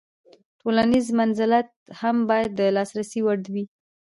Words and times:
تولنیز 0.59 1.07
منزلت 1.19 1.69
هم 2.01 2.15
باید 2.29 2.51
د 2.55 2.61
لاسرسي 2.75 3.19
وړ 3.23 3.39
وي. 3.53 3.65